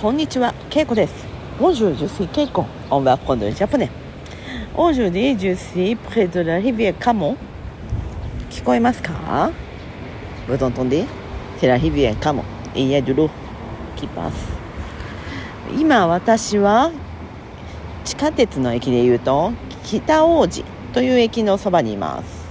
[0.00, 1.26] こんにちは、けいこです。
[1.58, 2.64] ボンジュージュシー、けいこ。
[2.88, 3.90] オンバジャパネ。
[4.74, 7.36] オージュージュシー、プレドラリビエカモ。
[8.48, 9.52] 聞こえますか
[10.46, 11.06] ブドントンディ、
[11.68, 12.44] ラリビエカモ。
[12.74, 12.90] イ、
[15.78, 16.92] 今、私は、
[18.06, 19.52] 地下鉄の駅で言うと、
[19.84, 22.48] 北大路という駅のそばにいます。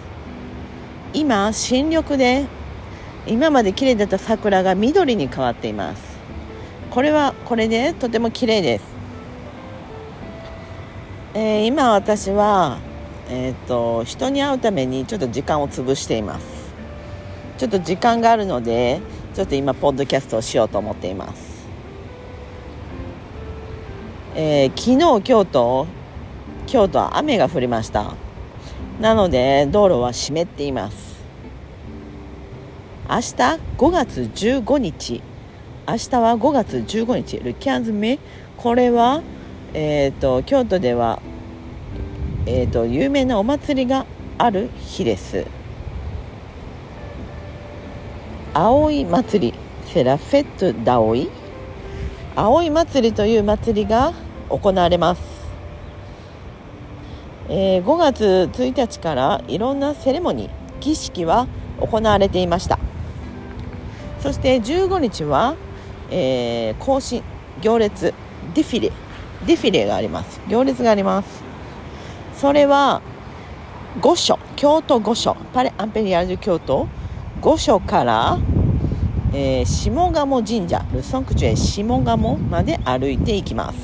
[1.16, 2.46] 今、新緑で、
[3.25, 6.09] 今まで綺麗だった桜が緑に変わっています。
[6.92, 8.84] これはこれでとても綺麗です、
[11.36, 12.79] えー今私は、
[13.29, 16.74] えー、と人に会うためにちょっと時間を潰しています。
[17.60, 19.02] ちょっと時間があるので
[19.36, 21.68] ちょっと今ポッドキャストをしようと思っています、
[24.36, 25.86] えー昨日京都
[26.65, 28.15] 京都は雨が降りました。
[29.00, 31.20] なので道路は湿っています。
[33.08, 33.22] 明日
[33.78, 35.22] 5月15日。
[35.89, 38.20] 明日は5月15日ルキャンズメ
[38.58, 39.23] これは、
[39.73, 41.20] えー、と京都では、
[42.45, 44.06] えー、と有名なお祭りが
[44.38, 45.48] ある日です。
[48.54, 51.28] 葵祭りセラフェットダオイ。
[52.36, 54.14] 葵祭りという祭りが
[54.50, 55.22] 行われます、
[57.50, 60.52] えー5月1日からいろんなセレモニー
[60.82, 61.48] 儀式は
[61.82, 62.78] 行われていました。
[64.20, 65.56] そして15日は、
[66.12, 67.24] えー行進
[67.62, 68.14] 行列
[68.54, 68.92] défilé
[69.45, 70.40] défilé があります。
[70.48, 71.44] 行列があります。
[72.36, 73.02] それは
[74.02, 75.36] 御所京都御所。
[75.54, 76.88] Palais Impérial du 京都
[77.42, 77.80] 御所。
[77.80, 78.38] から、
[79.34, 83.78] えー下鴨神社 le sanctuaire 下鴨まで歩いていきます。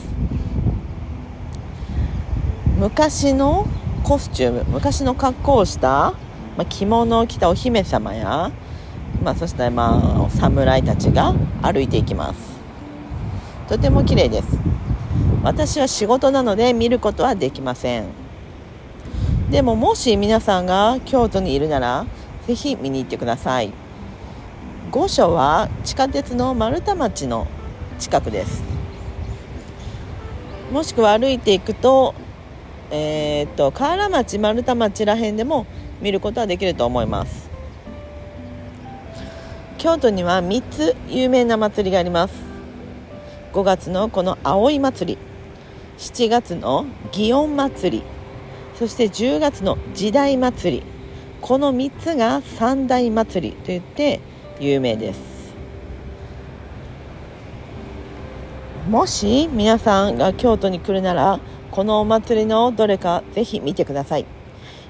[2.78, 3.66] 昔の
[4.04, 6.14] コスチューム昔の格好をした、
[6.58, 8.52] まあ、着物を着たお姫様や
[9.23, 12.59] まあ、そしてまあ侍たちが歩いていきます。
[13.67, 14.59] とても綺麗です。
[15.44, 18.05] 私は仕事なので見ることはできません。
[19.49, 22.05] でももし皆さんが京都にいるなら
[22.48, 23.71] ぜひ見に行ってください。
[24.92, 27.48] 御所は地下鉄の丸太町の
[27.99, 28.64] 近くです。
[30.71, 32.14] もしくは歩いていくと
[32.92, 35.65] えーっと河原町丸太町らへんでも
[36.02, 37.55] 見ることはできると思います。
[39.86, 42.34] 京都には3つ有名な祭りがあります。
[43.54, 45.20] 5月のこの葵祭り。
[46.00, 48.04] 7月の祇園祭り。
[48.80, 50.84] そして10月の時代祭り。
[51.40, 54.22] この3つが三大祭りといって
[54.60, 55.54] 有名です。
[58.90, 64.26] もし皆さんが京都に来るならこのお祭りのどれかぜひ見てください。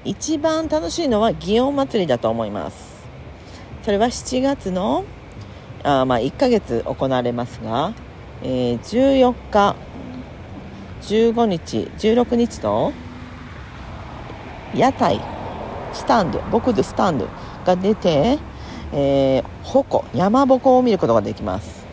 [0.05, 2.94] 一番楽しいのは祇園祭りだと思います。
[3.85, 5.05] それは7月の
[5.83, 7.93] あまあ1ヶ月行われますが、
[8.41, 9.75] えー14日
[11.01, 12.93] 15日16日と
[14.73, 15.21] 屋台
[15.93, 17.27] スタンド僕でスタンド
[17.63, 18.39] が出て、
[18.91, 21.85] えー、鉾山鉾を見ることができます。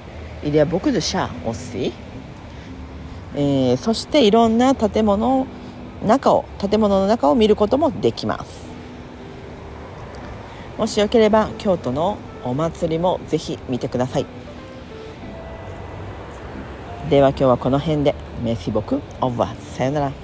[0.42, 1.92] いや僕でシャーをし、
[3.34, 5.46] えーそしていろんな建物の
[6.06, 8.61] 中を建物の中を見ることもできます。
[10.78, 14.26] もしよければ京都のお祭りもぜひ見てください。
[17.10, 18.14] では今日はこの辺で。
[18.42, 19.00] メシボク。
[19.20, 19.76] オーバー。
[19.76, 20.21] さよなら。